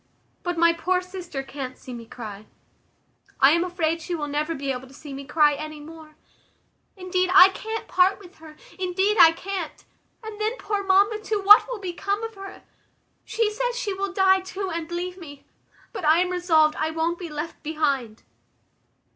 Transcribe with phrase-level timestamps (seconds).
[0.41, 2.47] But my poor sister can't see me cry.
[3.39, 6.15] I am afraid she will never be able to see me cry any more.
[6.97, 9.85] Indeed, I can't part with her; indeed, I can't.
[10.23, 12.63] And then poor mamma too, what will become of her?
[13.25, 15.45] She says she will die too, and leave me:
[15.93, 18.23] but I am resolved I won't be left behind."